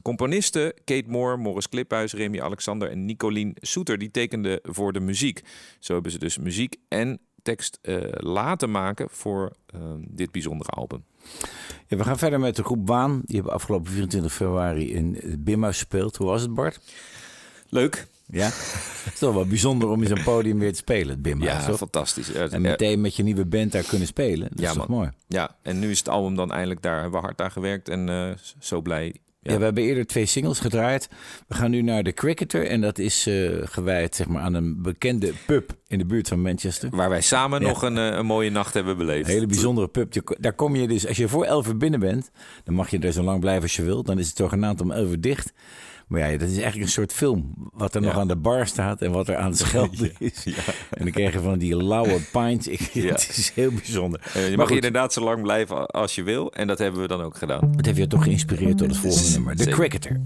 Componisten 0.02 0.74
Kate 0.84 1.08
Moore, 1.08 1.36
Morris 1.36 1.68
Kliphuis, 1.68 2.12
Remy 2.12 2.40
Alexander 2.40 2.90
en 2.90 3.04
Nicolien 3.04 3.56
Soeter, 3.60 3.98
die 3.98 4.10
tekenden 4.10 4.60
voor 4.62 4.92
de 4.92 5.00
muziek. 5.00 5.42
Zo 5.78 5.92
hebben 5.92 6.12
ze 6.12 6.18
dus 6.18 6.38
muziek 6.38 6.76
en 6.88 7.20
tekst 7.46 7.78
eh, 7.82 7.96
laten 8.12 8.70
maken 8.70 9.06
voor 9.10 9.52
eh, 9.66 9.80
dit 9.98 10.30
bijzondere 10.32 10.70
album. 10.70 11.04
Ja, 11.86 11.96
we 11.96 12.04
gaan 12.04 12.18
verder 12.18 12.40
met 12.40 12.56
de 12.56 12.64
groep 12.64 12.88
Waan. 12.88 13.22
Die 13.24 13.34
hebben 13.36 13.52
afgelopen 13.54 13.90
24 13.92 14.32
februari 14.32 14.92
in 14.94 15.20
Bimhuis 15.38 15.78
gespeeld. 15.78 16.16
Hoe 16.16 16.26
was 16.26 16.42
het, 16.42 16.54
Bart? 16.54 16.80
Leuk. 17.68 18.06
Ja? 18.26 18.46
Het 19.04 19.12
is 19.12 19.18
toch 19.18 19.34
wel 19.34 19.46
bijzonder 19.46 19.88
om 19.88 20.02
in 20.02 20.08
zo'n 20.08 20.22
podium 20.22 20.58
weer 20.58 20.70
te 20.72 20.76
spelen, 20.78 21.08
het 21.08 21.22
Bimhuis. 21.22 21.52
Ja, 21.52 21.66
toch? 21.68 21.76
fantastisch. 21.76 22.32
En 22.32 22.60
meteen 22.62 23.00
met 23.00 23.16
je 23.16 23.22
nieuwe 23.22 23.44
band 23.46 23.72
daar 23.72 23.82
kunnen 23.82 24.06
spelen. 24.06 24.48
Dat 24.50 24.58
Ja, 24.60 24.70
is 24.70 24.76
toch 24.76 24.88
man. 24.88 24.96
mooi? 24.98 25.10
Ja, 25.28 25.56
en 25.62 25.78
nu 25.78 25.90
is 25.90 25.98
het 25.98 26.08
album 26.08 26.34
dan 26.36 26.52
eindelijk 26.52 26.82
daar. 26.82 27.00
Hebben 27.00 27.20
we 27.20 27.26
hard 27.26 27.40
aan 27.40 27.50
gewerkt 27.50 27.88
en 27.88 28.08
eh, 28.08 28.30
zo 28.58 28.80
blij. 28.80 29.14
Ja. 29.52 29.58
we 29.58 29.64
hebben 29.64 29.82
eerder 29.82 30.06
twee 30.06 30.26
singles 30.26 30.58
gedraaid. 30.58 31.08
We 31.48 31.54
gaan 31.54 31.70
nu 31.70 31.82
naar 31.82 32.02
The 32.02 32.12
Cricketer. 32.12 32.66
En 32.66 32.80
dat 32.80 32.98
is 32.98 33.26
eh, 33.26 33.50
gewijd 33.62 34.14
zeg 34.14 34.26
maar, 34.28 34.42
aan 34.42 34.54
een 34.54 34.82
bekende 34.82 35.32
pub 35.46 35.70
in 35.86 35.98
de 35.98 36.04
buurt 36.06 36.28
van 36.28 36.40
Manchester. 36.42 36.88
Waar 36.92 37.08
wij 37.08 37.20
samen 37.20 37.60
Ja. 37.60 37.66
nog 37.68 37.82
een, 37.82 37.98
eh, 37.98 38.16
een 38.16 38.26
mooie 38.26 38.50
nacht 38.50 38.74
hebben 38.74 38.96
beleefd. 38.96 39.26
Een 39.28 39.34
hele 39.34 39.46
bijzondere 39.46 39.88
pub. 39.88 40.36
Daar 40.40 40.52
kom 40.54 40.76
je 40.76 40.88
dus, 40.88 41.06
als 41.06 41.16
je 41.16 41.28
voor 41.28 41.44
11 41.44 41.66
uur 41.66 41.76
binnen 41.76 42.00
bent, 42.00 42.30
dan 42.64 42.74
mag 42.74 42.90
je 42.90 42.98
er 42.98 43.12
zo 43.12 43.22
lang 43.22 43.40
blijven 43.40 43.62
als 43.62 43.76
je 43.76 43.82
wilt. 43.82 44.06
Dan 44.06 44.18
is 44.18 44.28
het 44.28 44.36
zogenaamd 44.36 44.80
om 44.80 44.90
11 44.90 45.08
uur 45.10 45.20
dicht. 45.20 45.52
Maar 46.06 46.20
ja, 46.32 46.38
dat 46.38 46.48
is 46.48 46.54
eigenlijk 46.54 46.82
een 46.82 46.88
soort 46.92 47.12
film. 47.12 47.54
Wat 47.72 47.94
er 47.94 48.00
nog 48.00 48.12
Ja. 48.14 48.18
aan 48.20 48.28
de 48.28 48.36
bar 48.36 48.66
staat 48.66 49.02
en 49.02 49.10
wat 49.10 49.28
er 49.28 49.36
aan 49.36 49.48
het 49.50 49.58
schelden 49.58 50.12
is. 50.18 50.46
En 50.90 51.02
dan 51.04 51.10
krijg 51.10 51.32
je 51.32 51.40
van 51.40 51.58
die 51.58 51.84
lauwe 51.84 52.20
pints. 52.32 52.66
Ik, 52.68 52.80
Ja. 52.92 53.02
Het 53.12 53.28
is 53.36 53.52
heel 53.54 53.70
bijzonder. 53.72 54.20
Eh, 54.34 54.34
je 54.42 54.48
Maar 54.48 54.56
mag 54.56 54.66
goed, 54.66 54.76
inderdaad 54.76 55.12
zo 55.12 55.24
lang 55.24 55.42
blijven 55.42 55.86
als 55.86 56.14
je 56.14 56.22
wil. 56.22 56.52
En 56.52 56.66
dat 56.66 56.78
hebben 56.78 57.00
we 57.00 57.08
dan 57.08 57.20
ook 57.20 57.36
gedaan. 57.36 57.72
Het 57.76 57.86
heeft 57.86 57.98
je 57.98 58.06
toch 58.06 58.22
geïnspireerd 58.24 58.78
door 58.78 58.88
het 58.88 58.96
volgende 58.96 59.30
nummer. 59.30 59.56
The. 59.56 59.70
Cricketer. 59.70 60.20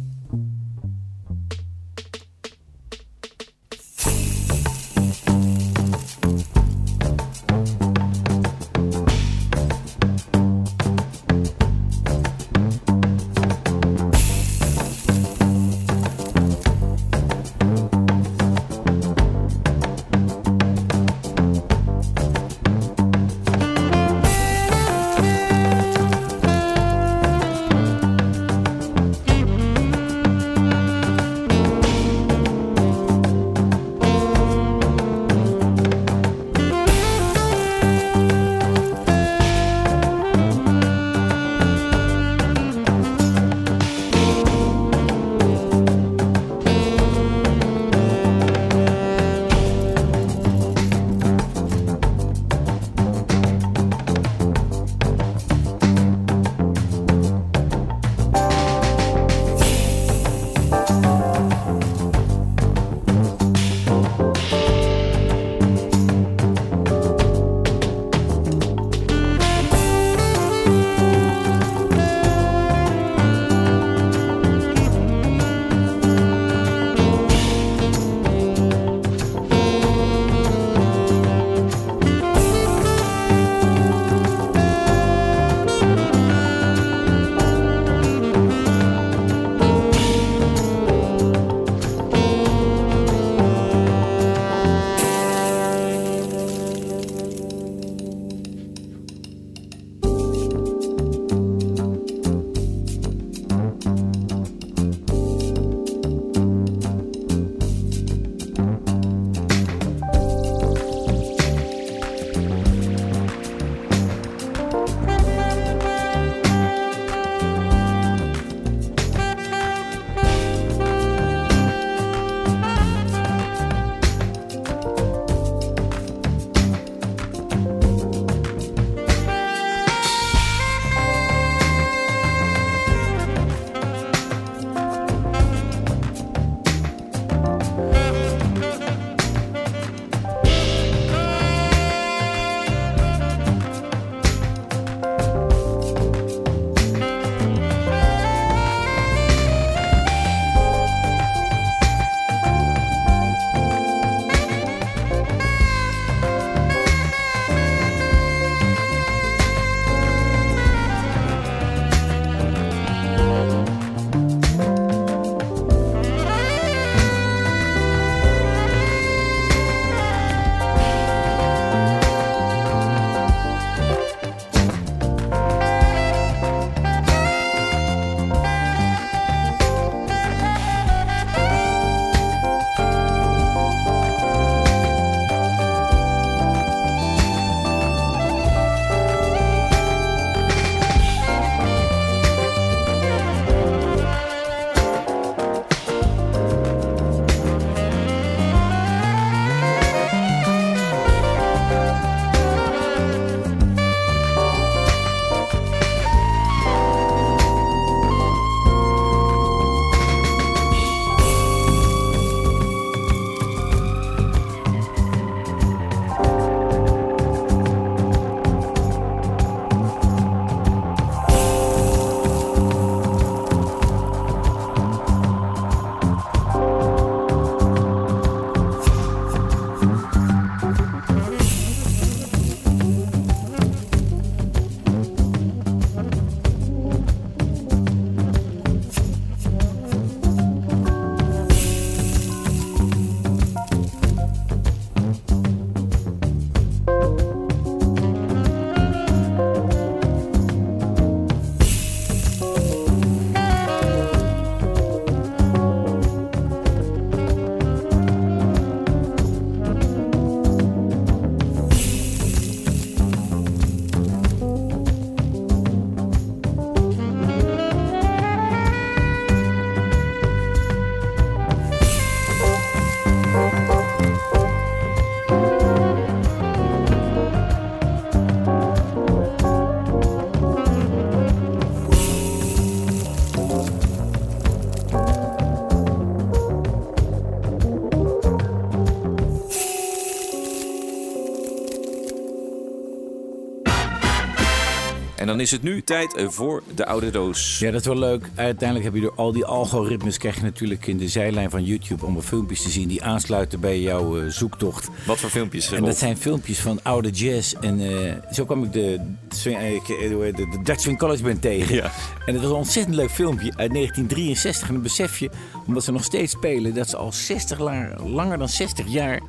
Dan 295.41 295.49
is 295.49 295.55
het 295.55 295.62
nu 295.74 295.82
tijd 295.82 296.14
eh, 296.14 296.28
voor 296.28 296.62
de 296.74 296.86
oude 296.86 297.11
doos. 297.11 297.59
Ja, 297.59 297.70
dat 297.70 297.80
is 297.80 297.86
wel 297.86 297.99
leuk. 297.99 298.30
Uiteindelijk 298.34 298.84
heb 298.84 298.95
je 298.95 299.01
door 299.01 299.16
al 299.16 299.32
die 299.32 299.45
algoritmes 299.45 300.18
krijg 300.18 300.36
je 300.36 300.43
natuurlijk 300.43 300.86
in 300.86 300.99
de 300.99 301.09
zijlijn 301.09 301.51
van 301.51 301.64
YouTube 301.64 302.03
allemaal 302.03 302.22
filmpjes 302.22 302.62
te 302.62 302.70
zien 302.70 302.88
die 302.88 303.03
aansluiten 303.03 303.61
bij 303.61 303.80
jouw 303.80 304.20
eh, 304.20 304.26
zoektocht. 304.28 304.88
Wat 305.07 305.18
voor 305.18 305.30
filmpjes? 305.30 305.72
En 305.72 305.84
dat 305.84 305.99
zijn 305.99 306.16
filmpjes 306.16 306.59
van 306.59 306.80
oude 306.82 307.11
jazz. 307.11 307.55
En 307.61 307.80
eh, 307.80 308.14
zo 308.32 308.45
kwam 308.45 308.64
ik 308.64 308.72
de, 308.72 309.01
het, 309.28 310.36
de 310.36 310.61
Dutch 310.62 310.80
Swing 310.80 310.99
College 310.99 311.22
Band 311.22 311.43
tegen. 311.43 311.74
Ja. 311.74 311.91
En 312.31 312.37
het 312.37 312.45
was 312.45 312.53
een 312.53 312.59
ontzettend 312.59 312.97
leuk 312.97 313.11
filmpje 313.11 313.53
uit 313.57 313.72
1963. 313.72 314.68
En 314.68 314.74
dan 314.74 314.83
besef 314.83 315.18
je, 315.18 315.31
omdat 315.66 315.85
ze 315.85 315.93
nog 315.93 316.05
steeds 316.05 316.33
spelen, 316.33 316.74
dat 316.74 316.89
ze 316.89 316.97
al 316.97 317.12
60 317.12 317.59
la- 317.59 317.97
langer 318.05 318.39
dan 318.39 318.49
60 318.49 318.87
jaar 318.89 319.20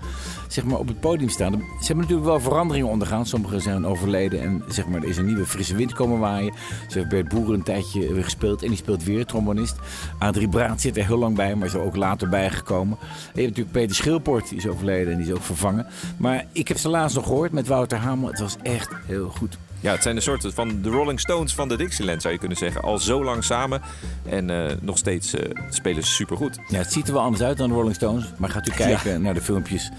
zeg 0.47 0.64
maar, 0.64 0.80
op 0.80 0.88
het 0.88 0.99
podium 0.99 1.30
staan. 1.30 1.52
Ze 1.52 1.86
hebben 1.86 1.97
natuurlijk 1.97 2.30
wel 2.30 2.39
veranderingen 2.39 2.89
ondergaan. 2.89 3.26
Sommigen 3.26 3.62
zijn 3.62 3.86
overleden 3.86 4.41
en 4.41 4.64
zeg 4.68 4.88
maar, 4.88 5.02
er 5.02 5.08
is 5.10 5.18
een 5.18 5.26
nieuwe 5.26 5.45
frisse 5.45 5.76
wind 5.76 5.93
komen 5.93 6.20
waaien. 6.20 6.54
Ze 6.88 6.97
heeft 6.97 7.10
Bert 7.10 7.30
Boeren 7.30 7.54
een 7.54 7.64
tijdje 7.64 8.14
weer 8.14 8.24
gespeeld 8.24 8.62
en 8.62 8.68
die 8.68 8.78
speelt 8.78 9.04
weer, 9.04 9.26
trombonist. 9.26 9.76
Adrie 10.20 10.49
Braat 10.49 10.82
zit 10.82 10.97
er 10.97 11.06
heel 11.06 11.18
lang 11.18 11.36
bij, 11.36 11.56
maar 11.56 11.68
is 11.68 11.74
er 11.74 11.82
ook 11.82 11.95
later 11.95 12.30
bijgekomen. 12.30 12.97
En 13.02 13.08
je 13.08 13.41
hebt 13.41 13.47
natuurlijk 13.58 13.72
Peter 13.72 13.95
Schilport, 13.95 14.49
die 14.49 14.58
is 14.58 14.68
overleden 14.68 15.14
en 15.14 15.20
die 15.20 15.28
is 15.28 15.34
ook 15.34 15.43
vervangen. 15.43 15.88
Maar 16.18 16.45
ik 16.52 16.68
heb 16.68 16.78
ze 16.78 16.89
laatst 16.89 17.16
nog 17.16 17.26
gehoord 17.26 17.52
met 17.52 17.68
Wouter 17.68 17.97
Hamel. 17.97 18.28
Het 18.28 18.39
was 18.39 18.56
echt 18.62 18.89
heel 19.06 19.30
goed. 19.30 19.58
Ja, 19.82 19.91
het 19.91 20.03
zijn 20.03 20.15
een 20.15 20.21
soort 20.21 20.45
van 20.53 20.82
de 20.82 20.89
Rolling 20.89 21.19
Stones 21.19 21.53
van 21.53 21.67
de 21.67 21.77
Dixieland, 21.77 22.21
zou 22.21 22.34
je 22.34 22.39
kunnen 22.39 22.57
zeggen. 22.57 22.82
Al 22.82 22.97
zo 22.97 23.23
lang 23.23 23.43
samen 23.43 23.82
en 24.29 24.49
eh, 24.49 24.75
nog 24.82 24.97
steeds 24.97 25.34
eh, 25.34 25.49
spelen 25.69 26.03
ze 26.03 26.11
supergoed. 26.11 26.59
Ja, 26.67 26.77
het 26.77 26.91
ziet 26.91 27.07
er 27.07 27.13
wel 27.13 27.21
anders 27.21 27.43
uit 27.43 27.57
dan 27.57 27.69
de 27.69 27.75
Rolling 27.75 27.95
Stones. 27.95 28.25
Maar 28.38 28.49
gaat 28.49 28.67
u 28.67 28.71
kijken 28.71 29.21
naar 29.21 29.34
de 29.34 29.41
filmpjes. 29.41 29.89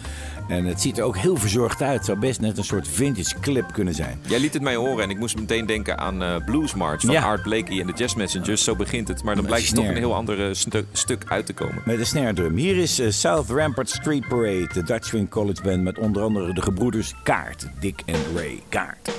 En 0.48 0.64
het 0.64 0.80
ziet 0.80 0.98
er 0.98 1.04
ook 1.04 1.16
heel 1.16 1.36
verzorgd 1.36 1.82
uit. 1.82 1.96
Het 1.96 2.04
zou 2.04 2.18
best 2.18 2.40
net 2.40 2.58
een 2.58 2.64
soort 2.64 2.88
vintage 2.88 3.34
clip 3.40 3.72
kunnen 3.72 3.94
zijn. 3.94 4.20
Jij 4.26 4.40
liet 4.40 4.52
het 4.54 4.62
mij 4.62 4.74
horen 4.74 5.02
en 5.04 5.10
ik 5.10 5.18
moest 5.18 5.38
meteen 5.38 5.66
denken 5.66 5.98
aan 5.98 6.22
eh, 6.22 6.36
Blues 6.44 6.74
March 6.74 7.00
van 7.00 7.10
Ja. 7.10 7.22
Art 7.22 7.42
Blakey 7.42 7.80
en 7.80 7.86
de 7.86 7.92
Jazz 7.92 8.14
Messengers. 8.14 8.64
Zo 8.64 8.76
begint 8.76 9.08
het, 9.08 9.22
maar 9.22 9.34
dan 9.34 9.44
blijkt 9.46 9.68
er 9.68 9.74
toch 9.74 9.86
een 9.88 9.96
heel 9.96 10.14
ander 10.14 10.56
stu- 10.56 10.84
stuk 10.92 11.24
uit 11.28 11.46
te 11.46 11.52
komen. 11.52 11.82
Met 11.84 11.98
de 11.98 12.04
snare 12.04 12.32
drum. 12.34 12.56
Hier 12.56 12.76
is 12.76 13.20
South 13.20 13.50
Rampart 13.50 13.90
Street 13.90 14.28
Parade. 14.28 14.68
De 14.72 14.82
Dutch 14.82 15.06
Swing 15.06 15.28
College 15.30 15.62
Band 15.62 15.82
met 15.82 15.98
onder 15.98 16.22
andere 16.22 16.54
de 16.54 16.62
gebroeders 16.62 17.14
Kaart. 17.22 17.66
Dick 17.80 18.02
en 18.06 18.20
Ray 18.34 18.60
Kaart. 18.68 19.10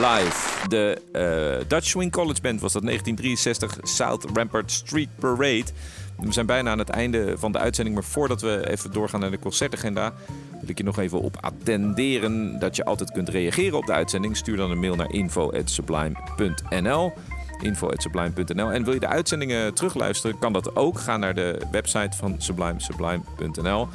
Live. 0.00 0.68
De 0.68 1.02
eh, 1.12 1.68
Dutch 1.68 1.86
Swing 1.86 2.12
College 2.12 2.40
Band 2.40 2.60
was 2.60 2.72
dat 2.72 2.82
1963 2.82 3.78
South 3.82 4.26
Rampart 4.34 4.70
Street 4.70 5.08
Parade. 5.18 5.64
We 6.18 6.32
zijn 6.32 6.46
bijna 6.46 6.70
aan 6.70 6.78
het 6.78 6.88
einde 6.88 7.34
van 7.38 7.52
de 7.52 7.58
uitzending, 7.58 7.96
maar 7.96 8.04
voordat 8.04 8.40
we 8.40 8.70
even 8.70 8.92
doorgaan 8.92 9.20
naar 9.20 9.30
de 9.30 9.38
concertagenda, 9.38 10.12
wil 10.60 10.68
ik 10.68 10.78
je 10.78 10.84
nog 10.84 10.98
even 10.98 11.20
op 11.20 11.36
attenderen 11.40 12.58
dat 12.58 12.76
je 12.76 12.84
altijd 12.84 13.10
kunt 13.10 13.28
reageren 13.28 13.78
op 13.78 13.86
de 13.86 13.92
uitzending. 13.92 14.36
Stuur 14.36 14.56
dan 14.56 14.70
een 14.70 14.80
mail 14.80 14.96
naar 14.96 15.12
info@sublime.nl 15.12 17.12
info.sublime.nl. 17.62 18.72
En 18.72 18.84
wil 18.84 18.94
je 18.94 19.00
de 19.00 19.06
uitzendingen 19.06 19.74
terugluisteren, 19.74 20.38
kan 20.38 20.52
dat 20.52 20.76
ook. 20.76 21.00
Ga 21.00 21.16
naar 21.16 21.34
de 21.34 21.60
website 21.70 22.16
van 22.16 22.34
Sublime, 22.38 22.80
sublime.nl. 22.80 23.88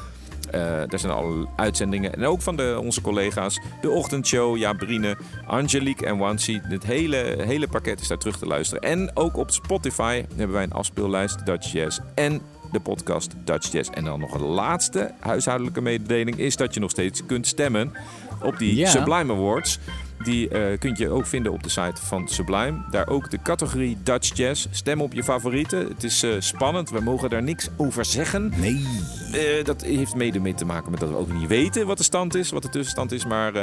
Eh, 0.55 0.61
daar 0.61 0.99
zijn 0.99 1.11
alle 1.11 1.47
uitzendingen. 1.55 2.13
En 2.13 2.25
ook 2.25 2.41
van 2.41 2.55
de, 2.55 2.79
onze 2.83 3.01
collega's. 3.01 3.59
De 3.81 3.89
Ochtendshow, 3.89 4.57
Jabrine, 4.57 5.17
Angelique 5.47 6.05
en 6.05 6.17
Wansi. 6.17 6.59
Het 6.63 6.83
hele, 6.83 7.35
hele 7.37 7.67
pakket 7.67 8.01
is 8.01 8.07
daar 8.07 8.17
terug 8.17 8.37
te 8.37 8.45
luisteren. 8.45 8.83
En 8.83 9.11
ook 9.13 9.37
op 9.37 9.51
Spotify 9.51 10.23
hebben 10.35 10.55
wij 10.55 10.63
een 10.63 10.71
afspeellijst. 10.71 11.45
Dutch 11.45 11.71
Jazz 11.71 11.99
en 12.13 12.41
de 12.71 12.79
podcast 12.79 13.33
Dutch 13.43 13.71
Jazz. 13.71 13.89
En 13.89 14.03
dan 14.03 14.19
nog 14.19 14.33
een 14.33 14.45
laatste 14.45 15.11
huishoudelijke 15.19 15.81
mededeling 15.81 16.37
is 16.37 16.55
dat 16.55 16.73
je 16.73 16.79
nog 16.79 16.89
steeds 16.89 17.25
kunt 17.25 17.47
stemmen 17.47 17.93
op 18.41 18.57
die. 18.57 18.85
Sublime 18.87 19.33
Awards. 19.33 19.79
Die 20.25 20.49
eh, 20.49 20.79
kun 20.79 20.95
je 20.97 21.09
ook 21.09 21.25
vinden 21.25 21.51
op 21.51 21.63
de 21.63 21.69
site 21.69 22.01
van 22.01 22.27
Sublime. 22.27 22.83
Daar 22.89 23.07
ook 23.07 23.29
de 23.29 23.41
categorie 23.41 23.97
Dutch 24.03 24.35
Jazz. 24.35 24.67
Stem 24.71 25.01
op 25.01 25.13
je 25.13 25.23
favorieten. 25.23 25.87
Het 25.87 26.03
is 26.03 26.23
eh, 26.23 26.31
spannend. 26.39 26.89
We 26.89 26.99
mogen 26.99 27.29
daar 27.29 27.43
niks 27.43 27.69
over 27.77 28.05
zeggen. 28.05 28.53
Nee. 28.55 28.87
Eh, 29.31 29.63
dat 29.63 29.81
heeft 29.81 30.15
mede 30.15 30.39
mee 30.39 30.53
te 30.53 30.65
maken 30.65 30.91
met 30.91 30.99
dat 30.99 31.09
we 31.09 31.15
ook 31.15 31.33
niet 31.33 31.47
weten 31.47 31.87
wat 31.87 31.97
de 31.97 32.03
stand 32.03 32.35
is, 32.35 32.49
wat 32.49 32.61
de 32.61 32.69
tussenstand 32.69 33.11
is. 33.11 33.25
Maar 33.25 33.53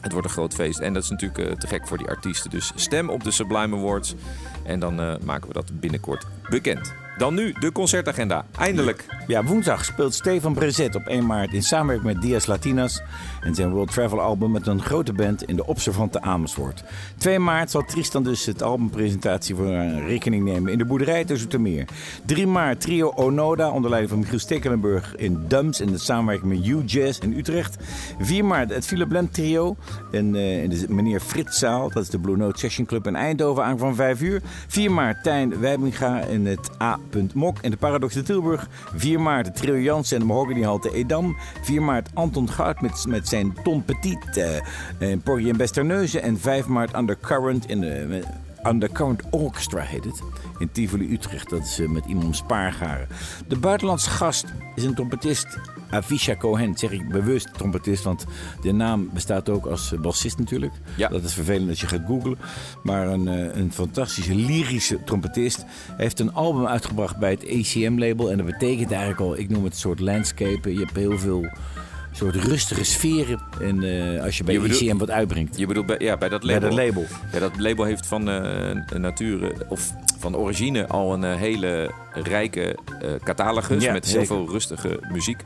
het 0.00 0.12
wordt 0.12 0.26
een 0.26 0.32
groot 0.32 0.54
feest. 0.54 0.78
En 0.78 0.92
dat 0.92 1.02
is 1.02 1.10
natuurlijk 1.10 1.60
te 1.60 1.66
gek 1.66 1.88
voor 1.88 1.98
die 1.98 2.08
artiesten. 2.08 2.50
Dus 2.50 2.72
stem 2.74 3.10
op 3.10 3.24
de 3.24 3.30
Sublime 3.30 3.76
Awards. 3.76 4.14
En 4.64 4.80
dan 4.80 4.94
maken 5.24 5.48
we 5.48 5.54
dat 5.54 5.80
binnenkort 5.80 6.26
bekend. 6.50 6.94
Dan 7.22 7.34
nu 7.34 7.54
de 7.60 7.72
concertagenda. 7.72 8.46
Eindelijk. 8.58 9.06
Ja, 9.26 9.44
woensdag 9.44 9.84
speelt 9.84 10.14
Stefan 10.14 10.54
Brezet 10.54 10.94
op 10.94 11.06
1 11.06 11.26
maart 11.26 11.52
in 11.52 11.62
samenwerking 11.62 12.12
met 12.12 12.22
Dias 12.22 12.46
Latinas 12.46 13.02
en 13.40 13.54
zijn 13.54 13.70
World 13.70 13.92
Travel 13.92 14.20
album 14.20 14.50
met 14.50 14.66
een 14.66 14.82
grote 14.82 15.12
band 15.12 15.42
in 15.42 15.56
de 15.56 15.66
Observante 15.66 16.20
Amersfoort. 16.20 16.84
2 17.16 17.38
maart 17.38 17.70
zal 17.70 17.84
Tristan 17.84 18.22
dus 18.22 18.46
het 18.46 18.62
albumpresentatie 18.62 19.54
voor 19.54 19.66
een 19.66 20.06
rekening 20.06 20.44
nemen 20.44 20.72
in 20.72 20.78
de 20.78 20.84
boerderij 20.84 21.24
te 21.24 21.36
Zoetermeer. 21.36 21.84
3 22.24 22.46
maart 22.46 22.80
trio 22.80 23.12
Onoda 23.14 23.70
onder 23.70 23.90
leiding 23.90 24.12
van 24.12 24.20
Michiel 24.20 24.38
Stekelenburg 24.38 25.16
in 25.16 25.44
Dums 25.48 25.80
in 25.80 25.92
de 25.92 25.98
samenwerking 25.98 26.52
met 26.52 26.66
U-Jazz 26.66 27.18
in 27.18 27.38
Utrecht. 27.38 27.76
4 28.18 28.44
maart 28.44 28.74
het 28.74 28.86
Philip 28.86 29.08
Blend 29.08 29.34
trio 29.34 29.76
in, 30.10 30.34
eh, 30.34 30.62
in 30.62 30.70
de 30.70 30.84
meneer 30.88 31.20
Fritzzaal, 31.20 31.90
dat 31.90 32.02
is 32.02 32.10
de 32.10 32.18
Blue 32.18 32.36
Note 32.36 32.58
Session 32.58 32.86
Club 32.86 33.06
in 33.06 33.16
Eindhoven 33.16 33.64
aan 33.64 33.78
van 33.78 33.94
5 33.94 34.20
uur. 34.20 34.40
4 34.66 34.90
maart 34.90 35.22
Tijn 35.22 35.60
Wijbinga 35.60 36.20
in 36.20 36.46
het 36.46 36.70
A. 36.80 36.98
Mok 37.34 37.58
in 37.60 37.70
de 37.70 37.76
Paradox 37.76 38.14
de 38.14 38.22
Tilburg. 38.22 38.68
4 38.94 39.20
maart 39.20 39.56
Trio 39.56 39.78
Jansen 39.78 40.16
en 40.16 40.22
de 40.22 40.28
Mahoganyhalte 40.28 40.94
Edam. 40.94 41.36
4 41.62 41.82
maart 41.82 42.10
Anton 42.14 42.48
Goud 42.48 42.80
met, 42.80 43.04
met 43.08 43.28
zijn 43.28 43.56
Ton 43.62 43.84
Petit 43.84 44.36
eh 44.36 45.10
in 45.10 45.20
Porgy 45.20 45.48
en 45.48 45.56
Besterneuzen. 45.56 46.22
En 46.22 46.38
5 46.38 46.66
maart 46.66 46.96
Undercurrent 46.96 47.68
in 47.68 47.80
de... 47.80 48.22
Undercurrent 48.62 49.22
Orchestra 49.30 49.80
heet 49.80 50.04
het. 50.04 50.22
In 50.58 50.70
Tivoli, 50.72 51.12
Utrecht. 51.12 51.50
Dat 51.50 51.60
is 51.60 51.78
eh, 51.78 51.88
met 51.88 52.04
iemand 52.04 52.36
Spaargaren. 52.36 53.08
De 53.48 53.56
buitenlandse 53.56 54.10
gast 54.10 54.44
is 54.74 54.84
een 54.84 54.94
trompetist. 54.94 55.58
Avisha 55.90 56.36
Cohen, 56.36 56.78
zeg 56.78 56.90
ik 56.90 57.08
bewust 57.08 57.54
trompetist, 57.54 58.04
want 58.04 58.24
de 58.60 58.72
naam 58.72 59.10
bestaat 59.12 59.48
ook 59.48 59.66
als 59.66 59.92
eh, 59.92 60.00
bassist 60.00 60.38
natuurlijk. 60.38 60.72
Ja. 60.96 61.08
Dat 61.08 61.22
is 61.22 61.34
vervelend 61.34 61.68
als 61.68 61.80
je 61.80 61.86
gaat 61.86 62.06
googlen. 62.06 62.38
Maar 62.82 63.08
een, 63.08 63.28
eh, 63.28 63.56
een 63.56 63.72
fantastische 63.72 64.34
lyrische 64.34 65.04
trompetist. 65.04 65.64
Heeft 65.96 66.20
een 66.20 66.32
album 66.32 66.66
uitgebracht 66.66 67.16
bij 67.16 67.30
het 67.30 67.44
ACM-label. 67.44 68.30
En 68.30 68.36
dat 68.36 68.46
betekent 68.46 68.90
eigenlijk 68.90 69.20
al, 69.20 69.38
ik 69.38 69.48
noem 69.48 69.64
het 69.64 69.72
een 69.72 69.78
soort 69.78 70.00
landscape. 70.00 70.72
Je 70.72 70.78
hebt 70.78 70.96
heel 70.96 71.18
veel 71.18 71.46
soort 72.12 72.34
rustige 72.34 72.84
sferen. 72.84 73.40
En 73.60 73.82
eh, 73.82 74.22
als 74.24 74.36
je 74.38 74.44
bij 74.44 74.54
Je 74.54 74.60
bedoelt- 74.60 74.82
ACM 74.82 74.96
wat 74.96 75.10
uitbrengt. 75.10 75.58
Je 75.58 75.66
bedoelt 75.66 75.86
bij, 75.86 75.96
ja, 75.98 76.16
bij 76.16 76.28
dat 76.28 76.40
Bij 76.40 76.54
label. 76.54 76.68
dat 76.76 76.78
label. 76.86 77.04
Ja, 77.32 77.38
dat 77.38 77.58
label 77.58 77.84
heeft 77.84 78.06
van 78.06 78.30
eh 78.30 78.98
nature 78.98 79.52
of 79.68 79.92
van 80.18 80.36
origine 80.36 80.86
al 80.86 81.12
een 81.12 81.24
eh, 81.24 81.34
hele 81.36 81.90
rijke 82.12 82.76
catalogus 83.24 83.82
Ja, 83.82 83.92
met 83.92 84.06
heel 84.06 84.24
veel 84.24 84.48
rustige 84.50 85.00
muziek. 85.12 85.42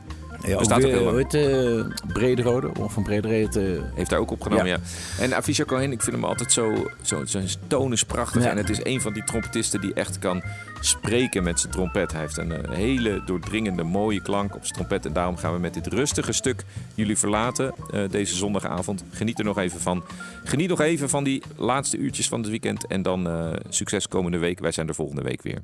Ja, 0.47 0.57
Bestaat 0.57 0.77
ook 0.85 0.89
heel 0.91 1.03
lang. 1.03 1.09
hoe 1.09 1.17
heet 1.17 1.33
eh, 1.33 2.11
Brederode? 2.13 2.71
Of 2.79 2.93
van 2.93 3.03
Brederode? 3.03 3.75
eh, 3.75 3.95
Heeft 3.95 4.09
daar 4.09 4.19
ook 4.19 4.31
opgenomen, 4.31 4.65
ja. 4.67 4.77
Ja. 5.17 5.23
En 5.23 5.35
Avisha 5.35 5.63
Cohen, 5.63 5.91
ik 5.91 6.01
vind 6.01 6.15
hem 6.15 6.25
altijd 6.25 6.51
zo... 6.51 6.87
zo 7.01 7.25
zijn 7.25 7.47
toon 7.67 7.91
is 7.91 8.03
prachtig. 8.03 8.43
Ja. 8.43 8.49
En 8.49 8.57
het 8.57 8.69
is 8.69 8.79
een 8.83 9.01
van 9.01 9.13
die 9.13 9.23
trompetisten 9.23 9.81
die 9.81 9.93
echt 9.93 10.19
kan 10.19 10.43
spreken 10.81 11.43
met 11.43 11.59
zijn 11.59 11.71
trompet. 11.71 12.11
Hij 12.11 12.21
heeft 12.21 12.37
een 12.37 12.51
eh, 12.51 12.71
hele 12.75 13.21
doordringende, 13.25 13.83
mooie 13.83 14.21
klank 14.21 14.55
op 14.55 14.61
zijn 14.61 14.73
trompet. 14.73 15.05
En 15.05 15.13
daarom 15.13 15.37
gaan 15.37 15.53
we 15.53 15.59
met 15.59 15.73
dit 15.73 15.87
rustige 15.87 16.31
stuk 16.31 16.63
jullie 16.95 17.17
verlaten 17.17 17.73
eh, 17.91 18.01
deze 18.09 18.35
zondagavond. 18.35 19.03
Geniet 19.11 19.39
er 19.39 19.45
nog 19.45 19.57
even 19.57 19.79
van. 19.79 20.03
Geniet 20.43 20.69
nog 20.69 20.81
even 20.81 21.09
van 21.09 21.23
die 21.23 21.43
laatste 21.55 21.97
uurtjes 21.97 22.27
van 22.27 22.39
het 22.39 22.49
weekend. 22.49 22.87
En 22.87 23.01
dan 23.01 23.27
eh, 23.27 23.49
succes 23.69 24.07
komende 24.07 24.37
week. 24.37 24.59
Wij 24.59 24.71
zijn 24.71 24.87
er 24.87 24.95
volgende 24.95 25.21
week 25.21 25.41
weer. 25.41 25.63